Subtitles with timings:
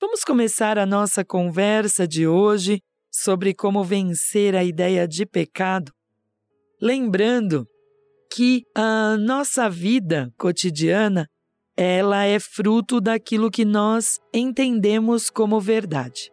[0.00, 2.80] Vamos começar a nossa conversa de hoje
[3.12, 5.92] sobre como vencer a ideia de pecado,
[6.82, 7.64] lembrando
[8.28, 11.28] que a nossa vida cotidiana
[11.76, 16.28] ela é fruto daquilo que nós entendemos como verdade.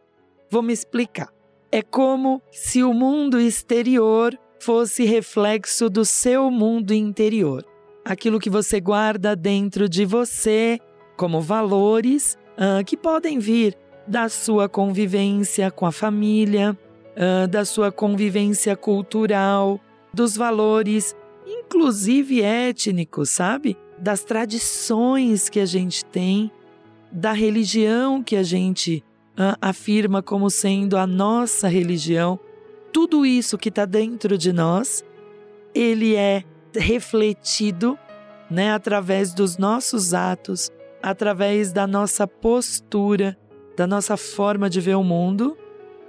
[0.49, 1.29] Vou me explicar.
[1.71, 7.65] É como se o mundo exterior fosse reflexo do seu mundo interior.
[8.05, 10.79] Aquilo que você guarda dentro de você
[11.17, 13.75] como valores uh, que podem vir
[14.07, 16.77] da sua convivência com a família,
[17.15, 19.79] uh, da sua convivência cultural,
[20.13, 23.75] dos valores, inclusive étnicos, sabe?
[23.97, 26.51] Das tradições que a gente tem,
[27.11, 32.39] da religião que a gente uh, afirma como sendo a nossa religião.
[32.91, 35.03] Tudo isso que está dentro de nós,
[35.73, 36.43] ele é
[36.75, 37.97] refletido
[38.49, 40.69] né, através dos nossos atos,
[41.01, 43.37] através da nossa postura,
[43.77, 45.57] da nossa forma de ver o mundo,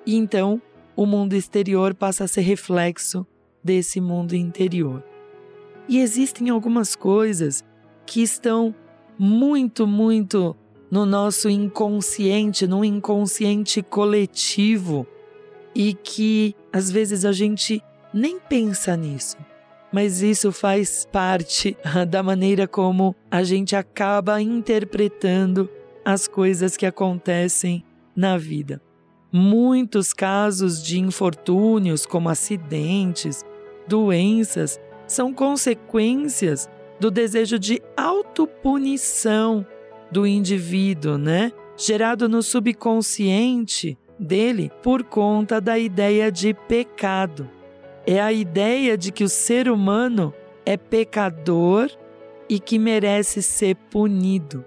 [0.05, 0.61] e então
[0.97, 3.27] o mundo exterior passa a ser reflexo
[3.63, 5.03] desse mundo interior.
[5.89, 7.65] E existem algumas coisas
[8.05, 8.75] que estão
[9.19, 10.57] muito, muito
[10.91, 15.07] no nosso inconsciente, no inconsciente coletivo,
[15.75, 19.37] e que às vezes a gente nem pensa nisso
[19.93, 21.77] mas isso faz parte
[22.09, 25.69] da maneira como a gente acaba interpretando
[26.05, 27.85] as coisas que acontecem
[28.17, 28.81] na vida.
[29.31, 33.45] Muitos casos de infortúnios, como acidentes,
[33.87, 36.69] doenças, são consequências
[36.99, 39.67] do desejo de autopunição
[40.11, 41.53] do indivíduo, né?
[41.77, 47.49] Gerado no subconsciente dele por conta da ideia de pecado
[48.07, 50.35] é a ideia de que o ser humano
[50.67, 51.91] é pecador
[52.49, 54.65] e que merece ser punido.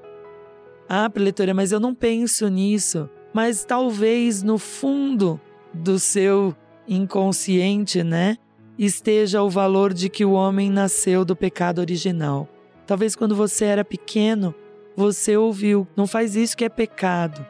[0.87, 3.09] Ah, preletora, mas eu não penso nisso.
[3.33, 5.39] Mas talvez no fundo
[5.73, 6.55] do seu
[6.87, 8.37] inconsciente, né,
[8.77, 12.47] esteja o valor de que o homem nasceu do pecado original.
[12.87, 14.55] Talvez quando você era pequeno,
[14.95, 17.45] você ouviu: não faz isso que é pecado.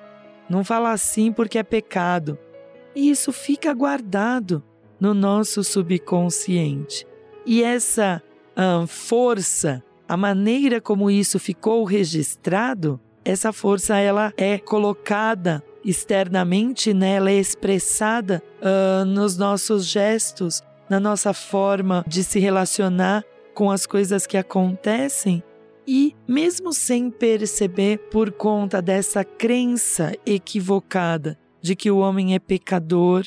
[0.49, 2.37] Não fala assim porque é pecado.
[2.95, 4.63] E isso fica guardado
[4.99, 7.05] no nosso subconsciente.
[7.45, 8.21] E essa
[8.57, 17.15] hum, força, a maneira como isso ficou registrado, essa força ela é colocada externamente, né?
[17.15, 23.23] ela é expressada uh, nos nossos gestos, na nossa forma de se relacionar
[23.53, 25.43] com as coisas que acontecem.
[25.87, 33.25] E, mesmo sem perceber, por conta dessa crença equivocada de que o homem é pecador,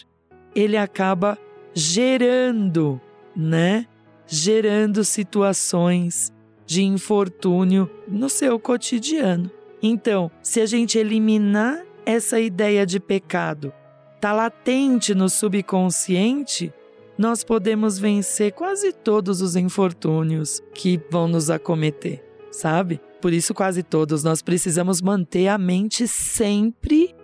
[0.54, 1.38] ele acaba
[1.74, 3.00] gerando,
[3.34, 3.86] né?
[4.26, 6.32] Gerando situações
[6.66, 9.50] de infortúnio no seu cotidiano.
[9.82, 13.72] Então, se a gente eliminar essa ideia de pecado,
[14.20, 16.72] tá latente no subconsciente,
[17.16, 22.24] nós podemos vencer quase todos os infortúnios que vão nos acometer,
[22.58, 23.00] sabe?
[23.20, 27.14] Por isso, quase todos nós precisamos manter a mente sempre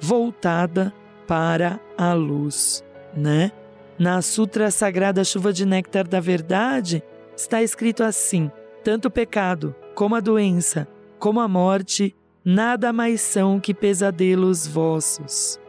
[0.00, 0.92] voltada
[1.26, 2.82] para a luz,
[3.14, 3.52] né?
[3.98, 7.02] Na Sutra Sagrada Chuva de Néctar da Verdade,
[7.36, 8.50] está escrito assim:
[8.82, 10.88] tanto o pecado, como a doença,
[11.18, 15.60] como a morte, nada mais são que pesadelos vossos.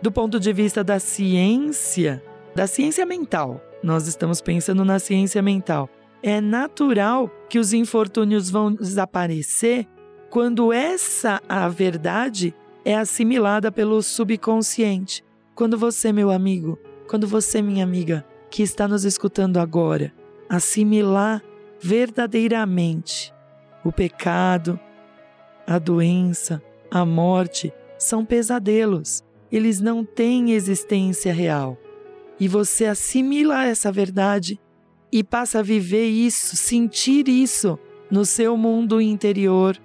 [0.00, 2.22] Do ponto de vista da ciência,
[2.54, 5.90] da ciência mental, nós estamos pensando na ciência mental.
[6.22, 9.86] É natural que os infortúnios vão desaparecer
[10.28, 15.24] quando essa a verdade é assimilada pelo subconsciente.
[15.54, 16.78] Quando você, meu amigo,
[17.08, 20.12] quando você, minha amiga, que está nos escutando agora,
[20.48, 21.42] assimilar
[21.80, 23.32] verdadeiramente
[23.84, 24.78] o pecado,
[25.66, 31.78] a doença, a morte são pesadelos, eles não têm existência real.
[32.38, 34.60] E você assimila essa verdade
[35.12, 37.78] e passa a viver isso, sentir isso
[38.10, 39.76] no seu mundo interior.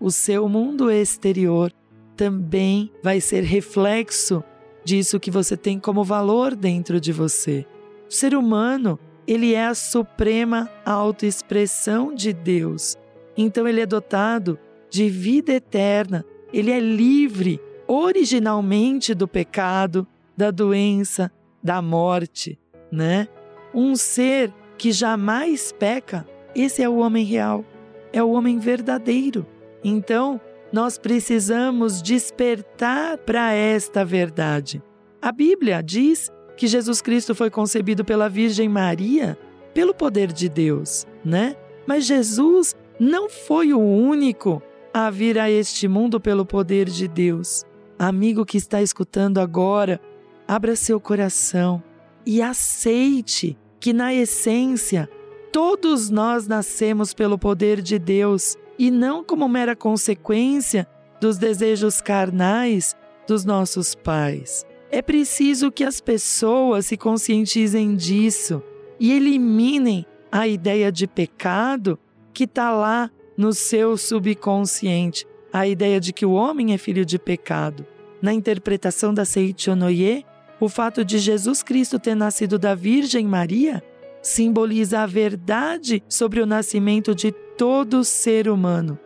[0.00, 1.72] O seu mundo exterior
[2.16, 4.42] também vai ser reflexo
[4.84, 7.66] disso que você tem como valor dentro de você.
[8.08, 12.96] O ser humano, ele é a suprema autoexpressão de Deus.
[13.36, 14.58] Então ele é dotado
[14.90, 20.06] de vida eterna, ele é livre originalmente do pecado,
[20.36, 21.32] da doença,
[21.62, 22.58] da morte,
[22.92, 23.28] né?
[23.74, 24.52] Um ser
[24.84, 27.64] que jamais peca, esse é o homem real,
[28.12, 29.46] é o homem verdadeiro.
[29.82, 30.38] Então,
[30.70, 34.82] nós precisamos despertar para esta verdade.
[35.22, 39.38] A Bíblia diz que Jesus Cristo foi concebido pela Virgem Maria
[39.72, 41.56] pelo poder de Deus, né?
[41.86, 47.64] Mas Jesus não foi o único a vir a este mundo pelo poder de Deus.
[47.98, 49.98] Amigo que está escutando agora,
[50.46, 51.82] abra seu coração
[52.26, 55.10] e aceite que, na essência,
[55.52, 60.88] todos nós nascemos pelo poder de Deus e não como mera consequência
[61.20, 62.96] dos desejos carnais
[63.28, 64.64] dos nossos pais.
[64.90, 68.62] É preciso que as pessoas se conscientizem disso
[68.98, 71.98] e eliminem a ideia de pecado
[72.32, 77.18] que está lá no seu subconsciente, a ideia de que o homem é filho de
[77.18, 77.86] pecado.
[78.22, 80.24] Na interpretação da Seichonoye,
[80.64, 83.82] o fato de Jesus Cristo ter nascido da Virgem Maria
[84.22, 88.98] simboliza a verdade sobre o nascimento de todo ser humano.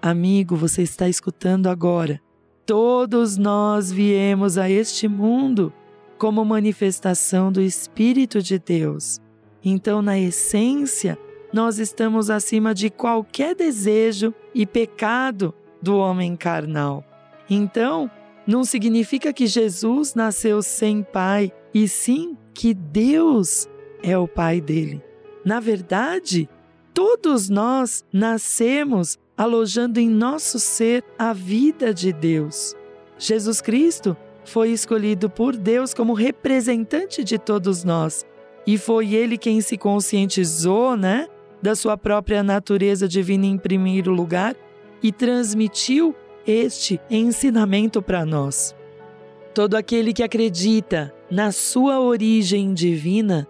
[0.00, 2.20] Amigo, você está escutando agora.
[2.66, 5.72] Todos nós viemos a este mundo
[6.18, 9.20] como manifestação do Espírito de Deus.
[9.64, 11.16] Então, na essência,
[11.52, 17.04] nós estamos acima de qualquer desejo e pecado do homem carnal.
[17.48, 18.10] Então,
[18.46, 23.68] não significa que Jesus nasceu sem pai, e sim que Deus
[24.02, 25.02] é o pai dele.
[25.44, 26.48] Na verdade,
[26.92, 32.76] todos nós nascemos alojando em nosso ser a vida de Deus.
[33.18, 38.26] Jesus Cristo foi escolhido por Deus como representante de todos nós.
[38.66, 41.26] E foi ele quem se conscientizou, né,
[41.60, 44.56] da sua própria natureza divina em primeiro lugar
[45.02, 46.14] e transmitiu
[46.46, 48.74] este ensinamento para nós.
[49.54, 53.46] Todo aquele que acredita na sua origem divina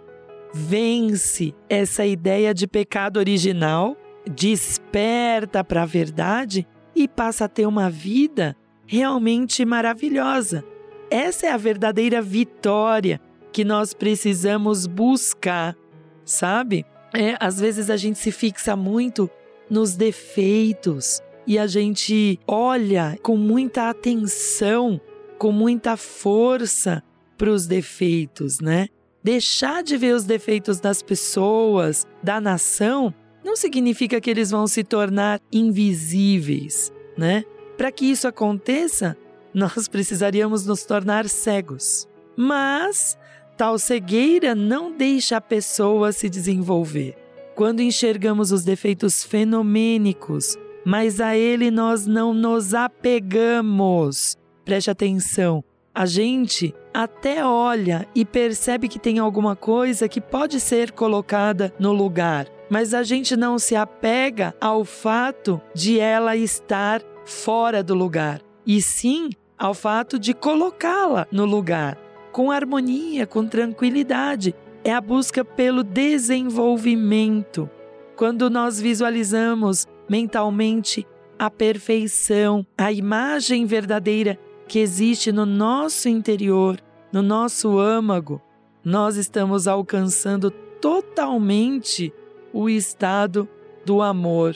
[0.52, 3.96] vence essa ideia de pecado original,
[4.30, 8.56] desperta para a verdade e passa a ter uma vida
[8.86, 10.64] realmente maravilhosa.
[11.10, 13.20] Essa é a verdadeira vitória
[13.52, 15.76] que nós precisamos buscar,
[16.24, 16.84] sabe?
[17.14, 19.30] É, às vezes a gente se fixa muito
[19.68, 25.00] nos defeitos e a gente olha com muita atenção,
[25.38, 27.02] com muita força
[27.36, 28.88] para os defeitos, né?
[29.22, 34.84] Deixar de ver os defeitos das pessoas, da nação, não significa que eles vão se
[34.84, 37.44] tornar invisíveis, né?
[37.76, 39.16] Para que isso aconteça,
[39.54, 42.08] nós precisaríamos nos tornar cegos.
[42.36, 43.18] Mas
[43.56, 47.16] Tal cegueira não deixa a pessoa se desenvolver.
[47.54, 54.36] Quando enxergamos os defeitos fenomênicos, mas a ele nós não nos apegamos.
[54.64, 55.62] Preste atenção.
[55.94, 61.92] A gente até olha e percebe que tem alguma coisa que pode ser colocada no
[61.92, 68.40] lugar, mas a gente não se apega ao fato de ela estar fora do lugar,
[68.66, 71.98] e sim ao fato de colocá-la no lugar
[72.32, 74.54] com harmonia, com tranquilidade.
[74.82, 77.70] É a busca pelo desenvolvimento.
[78.16, 81.06] Quando nós visualizamos mentalmente
[81.38, 84.38] a perfeição, a imagem verdadeira
[84.68, 86.78] que existe no nosso interior,
[87.10, 88.40] no nosso âmago,
[88.84, 92.12] nós estamos alcançando totalmente
[92.52, 93.48] o estado
[93.86, 94.54] do amor.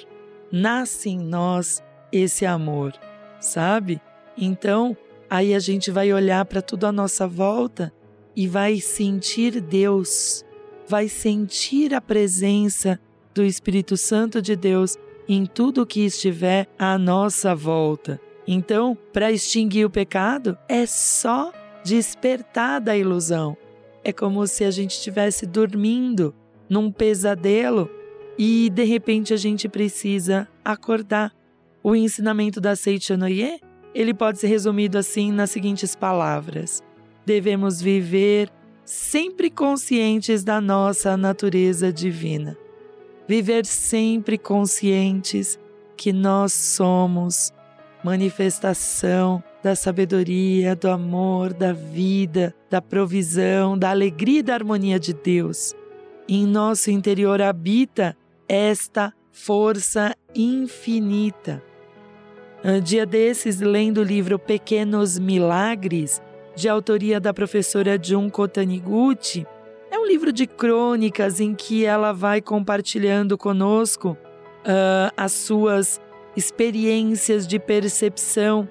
[0.52, 1.82] Nasce em nós
[2.12, 2.92] esse amor,
[3.40, 4.00] sabe?
[4.36, 4.94] Então,
[5.28, 7.92] Aí a gente vai olhar para tudo à nossa volta
[8.34, 10.44] e vai sentir Deus,
[10.86, 13.00] vai sentir a presença
[13.34, 14.96] do Espírito Santo de Deus
[15.28, 18.20] em tudo que estiver à nossa volta.
[18.46, 21.52] Então, para extinguir o pecado, é só
[21.84, 23.56] despertar da ilusão.
[24.04, 26.34] É como se a gente estivesse dormindo
[26.68, 27.90] num pesadelo
[28.38, 31.32] e de repente a gente precisa acordar.
[31.82, 33.60] O ensinamento da Seichanoye
[33.94, 36.82] ele pode ser resumido assim nas seguintes palavras:
[37.24, 38.50] devemos viver
[38.84, 42.56] sempre conscientes da nossa natureza divina.
[43.28, 45.58] Viver sempre conscientes
[45.96, 47.52] que nós somos
[48.04, 55.12] manifestação da sabedoria, do amor, da vida, da provisão, da alegria e da harmonia de
[55.12, 55.74] Deus.
[56.28, 58.16] Em nosso interior habita
[58.48, 61.60] esta força infinita.
[62.64, 66.22] Um dia desses, lendo o livro Pequenos Milagres,
[66.54, 69.55] de autoria da professora Junko Taniguchi, é
[70.06, 74.16] um livro de crônicas em que ela vai compartilhando conosco
[74.60, 76.00] uh, as suas
[76.36, 78.68] experiências de percepção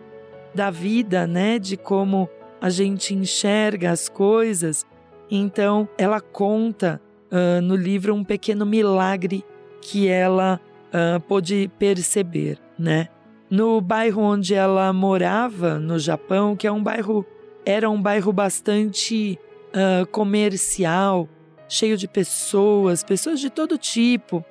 [0.54, 1.60] da vida, né?
[1.60, 2.30] De como
[2.62, 4.86] a gente enxerga as coisas.
[5.30, 9.44] Então, ela conta uh, no livro um pequeno milagre
[9.82, 13.10] que ela uh, pôde perceber, né?
[13.50, 17.26] No bairro onde ela morava, no Japão, que é um bairro,
[17.66, 19.38] era um bairro bastante
[19.76, 21.28] uh, comercial,
[21.68, 24.44] cheio de pessoas, pessoas de todo tipo.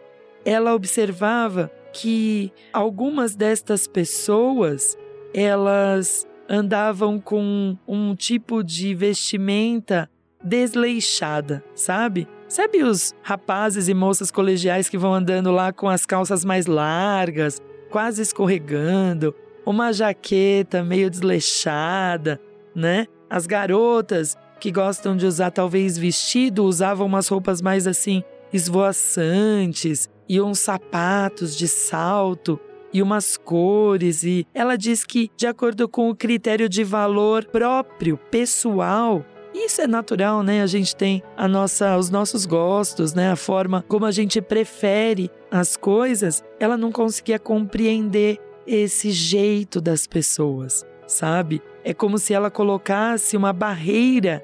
[0.45, 4.97] Ela observava que algumas destas pessoas
[5.33, 10.11] elas andavam com um tipo de vestimenta
[10.43, 12.28] desleixada, sabe?
[12.47, 17.61] Sabe os rapazes e moças colegiais que vão andando lá com as calças mais largas,
[17.90, 22.38] quase escorregando, uma jaqueta meio desleixada,
[22.75, 23.07] né?
[23.31, 30.40] As garotas que gostam de usar talvez vestido usavam umas roupas mais assim esvoaçantes e
[30.40, 32.59] uns sapatos de salto
[32.90, 38.16] e umas cores e ela diz que de acordo com o critério de valor próprio,
[38.16, 39.23] pessoal,
[39.54, 40.62] isso é natural, né?
[40.62, 43.33] A gente tem a nossa, os nossos gostos, né?
[43.33, 46.42] A forma como a gente prefere as coisas.
[46.59, 51.61] Ela não conseguia compreender esse jeito das pessoas, sabe?
[51.85, 54.42] É como se ela colocasse uma barreira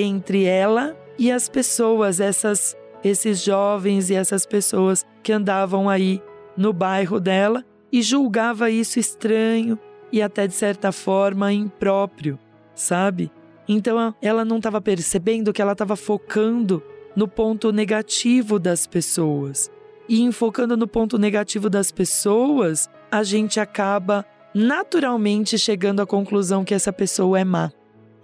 [0.00, 6.22] entre ela e as pessoas, essas, esses jovens e essas pessoas que andavam aí
[6.56, 9.78] no bairro dela e julgava isso estranho
[10.12, 12.38] e até de certa forma impróprio,
[12.74, 13.30] sabe?
[13.68, 16.82] Então ela não estava percebendo que ela estava focando
[17.14, 19.70] no ponto negativo das pessoas.
[20.08, 24.24] E em focando no ponto negativo das pessoas, a gente acaba
[24.54, 27.70] naturalmente chegando à conclusão que essa pessoa é má.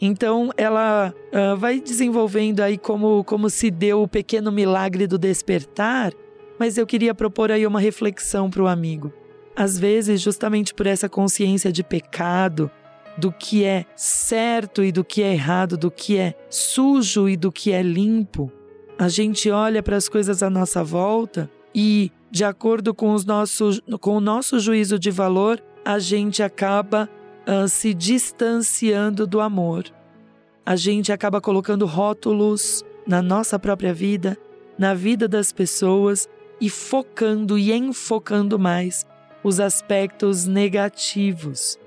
[0.00, 6.12] Então ela uh, vai desenvolvendo aí como, como se deu o pequeno milagre do despertar,
[6.58, 9.12] mas eu queria propor aí uma reflexão para o amigo.
[9.56, 12.70] Às vezes, justamente por essa consciência de pecado,
[13.16, 17.52] do que é certo e do que é errado, do que é sujo e do
[17.52, 18.50] que é limpo,
[18.98, 23.80] a gente olha para as coisas à nossa volta e, de acordo com, os nossos,
[24.00, 27.08] com o nosso juízo de valor, a gente acaba
[27.46, 29.84] uh, se distanciando do amor.
[30.64, 34.36] A gente acaba colocando rótulos na nossa própria vida,
[34.78, 36.28] na vida das pessoas
[36.60, 39.06] e focando e enfocando mais
[39.42, 41.78] os aspectos negativos.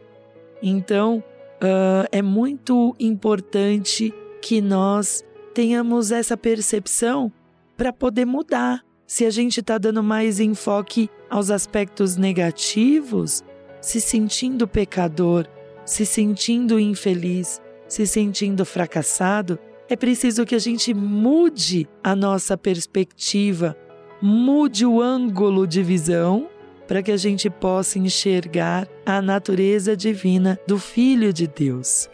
[0.61, 1.23] Então,
[1.61, 5.23] uh, é muito importante que nós
[5.53, 7.31] tenhamos essa percepção
[7.75, 8.83] para poder mudar.
[9.07, 13.43] Se a gente está dando mais enfoque aos aspectos negativos,
[13.87, 15.47] se sentindo pecador,
[15.85, 23.77] se sentindo infeliz, se sentindo fracassado, é preciso que a gente mude a nossa perspectiva,
[24.21, 26.49] mude o ângulo de visão
[26.85, 32.09] para que a gente possa enxergar a natureza divina do Filho de Deus.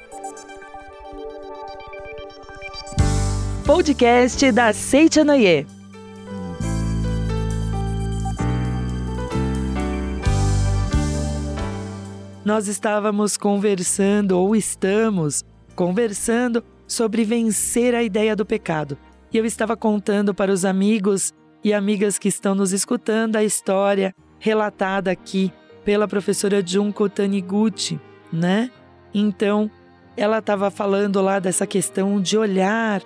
[3.65, 5.65] Podcast da Seitianoye.
[12.45, 15.45] Nós estávamos conversando, ou estamos
[15.75, 18.97] conversando, sobre vencer a ideia do pecado.
[19.31, 21.31] E eu estava contando para os amigos
[21.63, 25.53] e amigas que estão nos escutando a história relatada aqui
[25.85, 27.97] pela professora Junko Taniguchi,
[28.31, 28.69] né?
[29.13, 29.71] Então,
[30.17, 33.01] ela estava falando lá dessa questão de olhar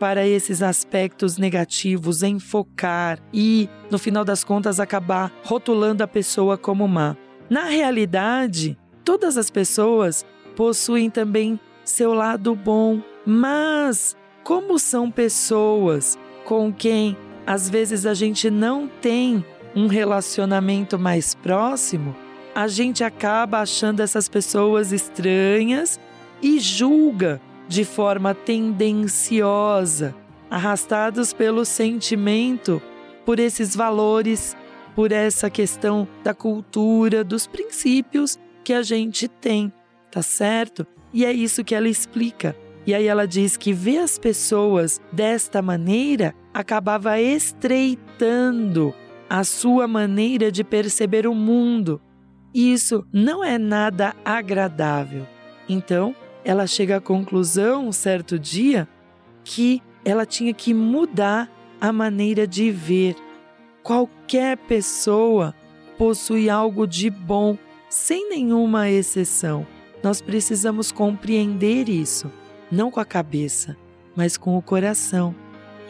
[0.00, 6.88] para esses aspectos negativos, enfocar e, no final das contas, acabar rotulando a pessoa como
[6.88, 7.14] má.
[7.50, 10.24] Na realidade, todas as pessoas
[10.54, 18.50] possuem também seu lado bom, mas como são pessoas com quem às vezes a gente
[18.50, 19.42] não tem
[19.74, 22.14] um relacionamento mais próximo,
[22.54, 25.98] a gente acaba achando essas pessoas estranhas
[26.42, 30.14] e julga de forma tendenciosa,
[30.50, 32.82] arrastados pelo sentimento,
[33.24, 34.56] por esses valores,
[34.98, 39.72] por essa questão da cultura, dos princípios que a gente tem,
[40.10, 40.84] tá certo?
[41.14, 42.56] E é isso que ela explica.
[42.84, 48.92] E aí ela diz que ver as pessoas desta maneira acabava estreitando
[49.30, 52.00] a sua maneira de perceber o mundo.
[52.52, 55.28] Isso não é nada agradável.
[55.68, 56.12] Então,
[56.44, 58.88] ela chega à conclusão, um certo dia,
[59.44, 61.48] que ela tinha que mudar
[61.80, 63.14] a maneira de ver.
[63.88, 65.54] Qualquer pessoa
[65.96, 67.56] possui algo de bom,
[67.88, 69.66] sem nenhuma exceção.
[70.02, 72.30] Nós precisamos compreender isso,
[72.70, 73.78] não com a cabeça,
[74.14, 75.34] mas com o coração.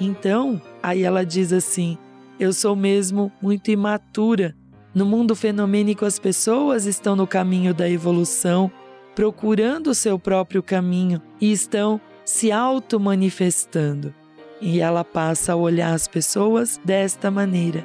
[0.00, 1.98] Então, aí ela diz assim:
[2.38, 4.54] Eu sou mesmo muito imatura.
[4.94, 8.70] No mundo fenomênico, as pessoas estão no caminho da evolução,
[9.12, 14.14] procurando o seu próprio caminho e estão se auto-manifestando.
[14.60, 17.84] E ela passa a olhar as pessoas desta maneira.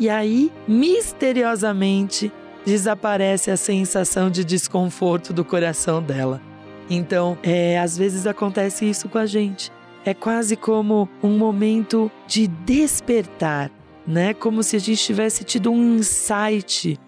[0.00, 2.32] E aí, misteriosamente,
[2.64, 6.40] desaparece a sensação de desconforto do coração dela.
[6.90, 9.72] Então, é, às vezes acontece isso com a gente.
[10.04, 13.70] É quase como um momento de despertar,
[14.06, 14.32] né?
[14.32, 16.98] Como se a gente tivesse tido um insight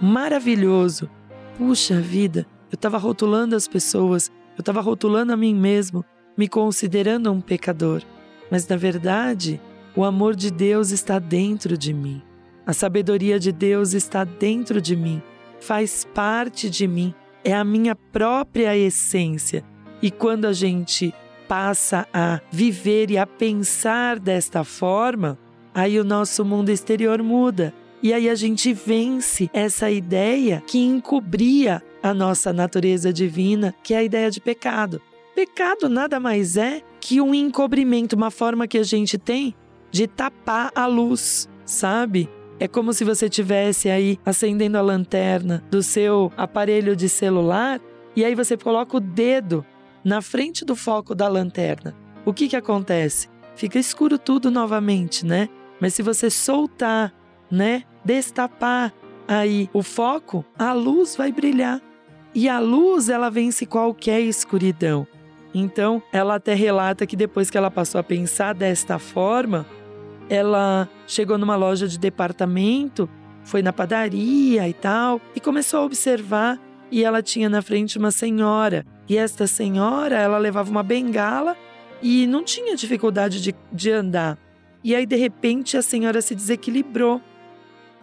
[0.00, 1.08] maravilhoso.
[1.56, 6.04] Puxa vida, eu estava rotulando as pessoas, eu estava rotulando a mim mesmo,
[6.36, 8.02] me considerando um pecador.
[8.52, 9.58] Mas na verdade,
[9.96, 12.20] o amor de Deus está dentro de mim.
[12.66, 15.22] A sabedoria de Deus está dentro de mim,
[15.58, 19.64] faz parte de mim, é a minha própria essência.
[20.02, 21.14] E quando a gente
[21.48, 25.38] passa a viver e a pensar desta forma,
[25.72, 27.72] aí o nosso mundo exterior muda.
[28.02, 33.96] E aí a gente vence essa ideia que encobria a nossa natureza divina, que é
[33.96, 35.00] a ideia de pecado.
[35.34, 39.56] Pecado nada mais é que um encobrimento, uma forma que a gente tem
[39.90, 42.30] de tapar a luz, sabe?
[42.60, 47.80] É como se você tivesse aí acendendo a lanterna do seu aparelho de celular
[48.14, 49.66] e aí você coloca o dedo
[50.04, 51.92] na frente do foco da lanterna.
[52.24, 53.28] O que que acontece?
[53.56, 55.48] Fica escuro tudo novamente, né?
[55.80, 57.12] Mas se você soltar,
[57.50, 58.94] né, destapar
[59.26, 61.82] aí o foco, a luz vai brilhar.
[62.32, 65.04] E a luz, ela vence qualquer escuridão.
[65.54, 69.66] Então, ela até relata que depois que ela passou a pensar desta forma,
[70.28, 73.08] ela chegou numa loja de departamento,
[73.44, 76.58] foi na padaria e tal, e começou a observar
[76.90, 78.84] e ela tinha na frente uma senhora.
[79.08, 81.56] E esta senhora, ela levava uma bengala
[82.02, 84.38] e não tinha dificuldade de, de andar.
[84.84, 87.20] E aí, de repente, a senhora se desequilibrou.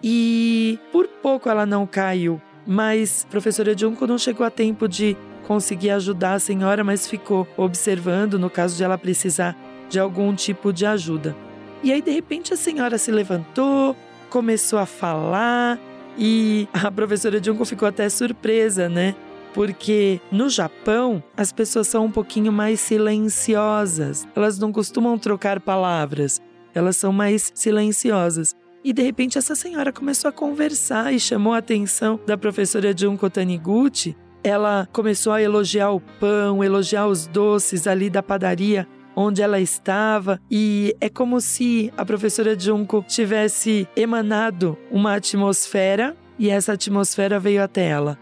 [0.04, 2.42] E por pouco ela não caiu.
[2.66, 8.38] Mas professora Junko não chegou a tempo de conseguir ajudar a senhora, mas ficou observando
[8.38, 9.56] no caso de ela precisar
[9.90, 11.36] de algum tipo de ajuda.
[11.82, 13.96] E aí, de repente, a senhora se levantou,
[14.30, 15.80] começou a falar
[16.18, 19.16] e a professora Junko ficou até surpresa, né?
[19.54, 26.40] Porque no Japão as pessoas são um pouquinho mais silenciosas, elas não costumam trocar palavras,
[26.76, 28.56] elas são mais silenciosas.
[28.84, 33.30] E de repente essa senhora começou a conversar e chamou a atenção da professora Junko
[33.30, 34.16] Taniguchi.
[34.44, 40.40] Ela começou a elogiar o pão, elogiar os doces ali da padaria onde ela estava
[40.50, 47.62] e é como se a professora Junko tivesse emanado uma atmosfera e essa atmosfera veio
[47.62, 48.18] até ela.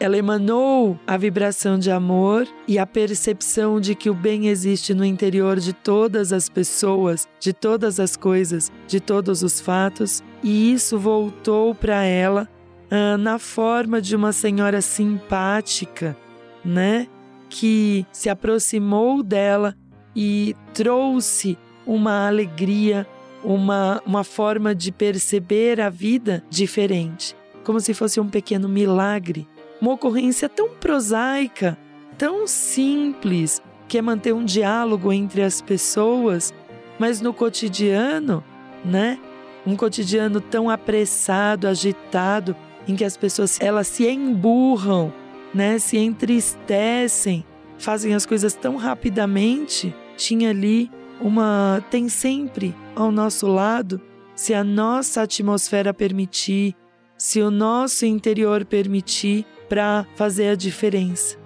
[0.00, 5.04] Ela emanou a vibração de amor e a percepção de que o bem existe no
[5.04, 10.98] interior de todas as pessoas, de todas as coisas, de todos os fatos, e isso
[10.98, 12.48] voltou para ela
[12.90, 16.16] ah, na forma de uma senhora simpática,
[16.64, 17.06] né?
[17.50, 19.76] Que se aproximou dela
[20.14, 23.06] e trouxe uma alegria,
[23.42, 29.46] uma, uma forma de perceber a vida diferente, como se fosse um pequeno milagre,
[29.80, 31.78] uma ocorrência tão prosaica,
[32.16, 36.52] tão simples, que é manter um diálogo entre as pessoas,
[36.98, 38.44] mas no cotidiano,
[38.84, 39.18] né?
[39.66, 42.56] Um cotidiano tão apressado, agitado,
[42.88, 45.12] em que as pessoas elas se emburram,
[45.54, 45.78] né?
[45.78, 47.44] Se entristecem,
[47.78, 51.82] fazem as coisas tão rapidamente tinha ali uma.
[51.90, 54.00] tem sempre ao nosso lado,
[54.34, 56.74] se a nossa atmosfera permitir,
[57.16, 61.36] se o nosso interior permitir, para fazer a diferença,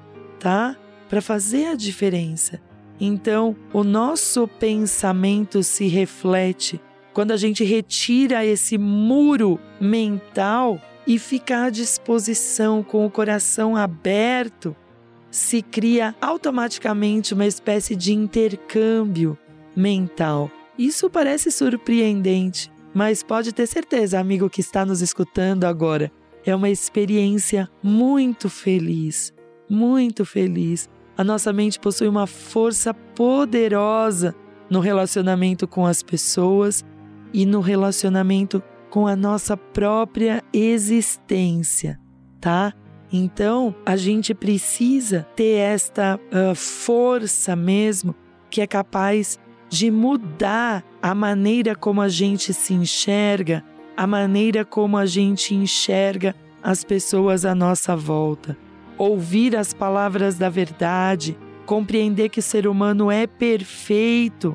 [0.41, 0.77] tá?
[1.09, 2.61] Para fazer a diferença.
[3.01, 6.81] Então, o nosso pensamento se reflete
[7.13, 14.77] quando a gente retira esse muro mental e fica à disposição com o coração aberto
[15.31, 19.37] se cria automaticamente uma espécie de intercâmbio
[19.75, 20.51] mental.
[20.79, 26.13] Isso parece surpreendente, mas pode ter certeza, amigo que está nos escutando agora,
[26.45, 29.33] é uma experiência muito feliz,
[29.69, 30.89] muito feliz.
[31.17, 34.35] A nossa mente possui uma força poderosa
[34.69, 36.85] no relacionamento com as pessoas
[37.33, 38.63] e no relacionamento
[38.93, 41.99] com a nossa própria existência,
[42.39, 42.75] tá?
[43.11, 48.15] Então, a gente precisa ter esta uh, força mesmo
[48.51, 49.39] que é capaz
[49.71, 53.65] de mudar a maneira como a gente se enxerga,
[53.97, 58.59] a maneira como a gente enxerga as pessoas à nossa volta.
[58.99, 64.55] Ouvir as palavras da verdade, compreender que o ser humano é perfeito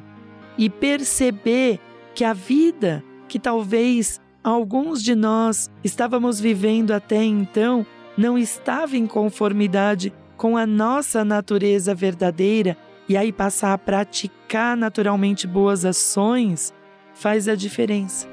[0.55, 1.79] e perceber
[2.13, 7.85] que a vida que talvez alguns de nós estávamos vivendo até então
[8.17, 12.77] não estava em conformidade com a nossa natureza verdadeira
[13.09, 16.73] e aí passar a praticar naturalmente boas ações
[17.13, 18.25] faz a diferença.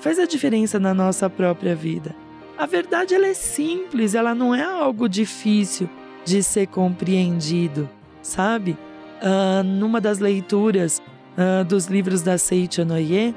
[0.00, 2.12] Faz a diferença na nossa própria vida.
[2.58, 5.88] A verdade ela é simples, ela não é algo difícil
[6.24, 7.88] de ser compreendido,
[8.20, 8.76] sabe?
[9.22, 11.00] Uh, numa das leituras
[11.38, 13.32] uh, dos livros da Seiichi Noye,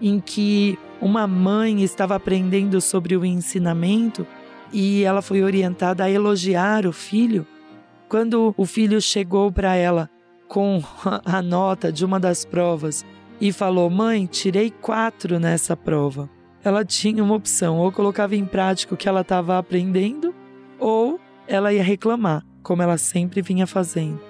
[0.00, 4.26] em que uma mãe estava aprendendo sobre o ensinamento
[4.72, 7.46] e ela foi orientada a elogiar o filho.
[8.08, 10.10] Quando o filho chegou para ela
[10.46, 10.82] com
[11.24, 13.04] a nota de uma das provas
[13.40, 16.28] e falou: Mãe, tirei quatro nessa prova.
[16.64, 20.34] Ela tinha uma opção: ou colocava em prática o que ela estava aprendendo,
[20.78, 24.28] ou ela ia reclamar, como ela sempre vinha fazendo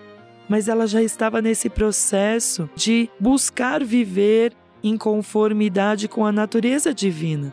[0.48, 7.52] mas ela já estava nesse processo de buscar viver em conformidade com a natureza divina.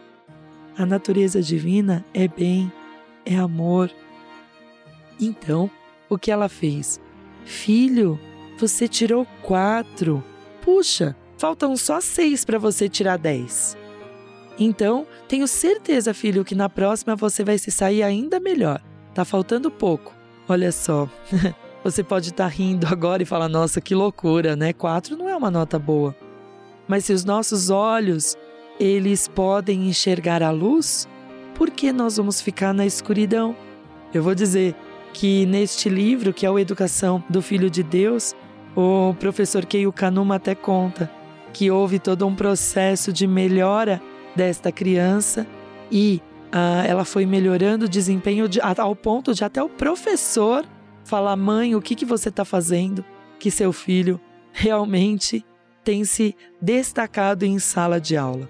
[0.78, 2.72] A natureza divina é bem,
[3.26, 3.92] é amor.
[5.20, 5.70] Então,
[6.10, 7.00] o que ela fez?
[7.46, 8.20] Filho,
[8.58, 10.24] você tirou quatro.
[10.62, 13.78] Puxa, faltam só seis para você tirar dez.
[14.58, 18.82] Então, tenho certeza, filho, que na próxima você vai se sair ainda melhor.
[19.14, 20.14] Tá faltando pouco.
[20.48, 21.10] Olha só,
[21.86, 24.74] Você pode estar tá rindo agora e falar: nossa, que loucura, né?
[24.74, 26.16] Quatro não é uma nota boa.
[26.88, 28.38] Mas se os nossos olhos
[28.80, 31.08] eles podem enxergar a luz,
[31.56, 33.56] por que nós vamos ficar na escuridão?
[34.14, 34.76] Eu vou dizer
[35.14, 38.36] que neste livro, que é o Educação do Filho de Deus,
[38.76, 41.10] o professor Keio Kanuma até conta
[41.54, 44.02] que houve todo um processo de melhora
[44.36, 45.48] desta criança
[45.90, 46.22] e
[46.54, 50.66] uh, ela foi melhorando o desempenho de, ao ponto de até o professor
[51.06, 53.06] falar: mãe, o que, que você está fazendo?
[53.40, 54.20] Que seu filho
[54.52, 55.46] realmente
[55.86, 58.50] tem se destacado em sala de aula.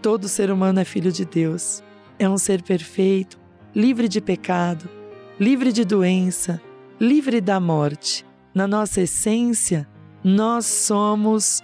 [0.00, 1.82] Todo ser humano é filho de Deus,
[2.18, 3.38] é um ser perfeito,
[3.74, 4.88] livre de pecado,
[5.40, 6.62] livre de doença,
[7.00, 8.24] livre da morte.
[8.54, 9.88] Na nossa essência,
[10.22, 11.60] nós somos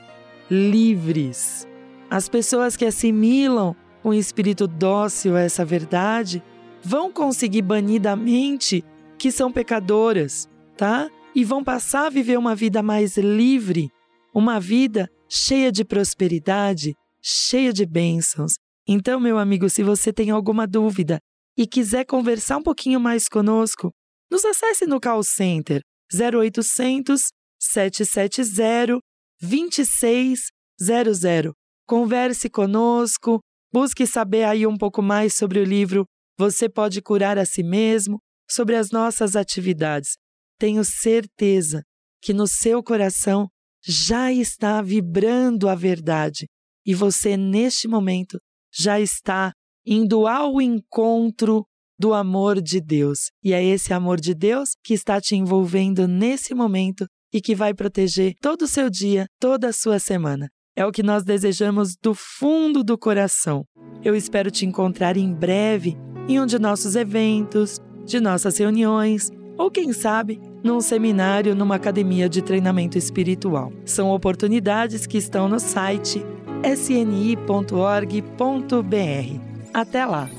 [0.50, 1.66] livres.
[2.10, 6.42] As pessoas que assimilam com espírito dócil essa verdade
[6.82, 8.84] vão conseguir banir da mente
[9.16, 11.08] que são pecadoras, tá?
[11.34, 13.92] E vão passar a viver uma vida mais livre,
[14.34, 18.54] uma vida cheia de prosperidade, cheia de bênçãos.
[18.86, 21.18] Então, meu amigo, se você tem alguma dúvida
[21.56, 23.92] e quiser conversar um pouquinho mais conosco,
[24.30, 27.28] nos acesse no call center 0800
[27.60, 28.98] 770
[29.40, 31.52] 2600.
[31.86, 33.40] Converse conosco,
[33.72, 36.04] busque saber aí um pouco mais sobre o livro
[36.38, 40.16] Você pode curar a si mesmo sobre as nossas atividades.
[40.58, 41.82] Tenho certeza
[42.22, 43.48] que no seu coração
[43.84, 46.46] já está vibrando a verdade
[46.86, 48.38] e você, neste momento,
[48.72, 49.52] já está
[49.86, 51.64] indo ao encontro
[51.98, 53.30] do amor de Deus.
[53.42, 57.74] E é esse amor de Deus que está te envolvendo nesse momento e que vai
[57.74, 60.48] proteger todo o seu dia, toda a sua semana.
[60.76, 63.64] É o que nós desejamos do fundo do coração.
[64.02, 65.96] Eu espero te encontrar em breve
[66.28, 72.28] em um de nossos eventos, de nossas reuniões ou, quem sabe, num seminário numa academia
[72.28, 73.72] de treinamento espiritual.
[73.84, 76.24] São oportunidades que estão no site
[76.62, 77.38] sni.org.br.
[79.72, 80.37] Até lá!